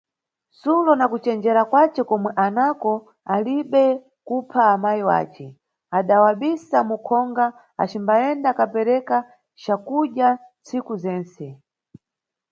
Sulo 0.59 0.91
nakucenjera 0.99 1.61
kwace 1.69 2.01
komwe 2.09 2.31
anako 2.45 2.93
ali 3.33 3.55
be 3.71 3.85
kupha 4.27 4.61
amayi 4.73 5.01
yace, 5.09 5.45
adawabisa 5.97 6.77
mukhonga 6.89 7.45
acimbayenda 7.83 8.49
kapereka 8.59 9.15
cakudya 9.63 10.29
tsiku 10.65 10.93
zense. 11.03 11.45